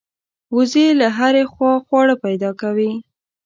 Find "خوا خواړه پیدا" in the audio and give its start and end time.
1.51-2.51